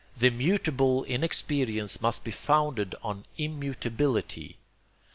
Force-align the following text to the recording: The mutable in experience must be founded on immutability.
The 0.17 0.31
mutable 0.31 1.03
in 1.03 1.23
experience 1.23 2.01
must 2.01 2.23
be 2.23 2.31
founded 2.31 2.95
on 3.03 3.23
immutability. 3.37 4.57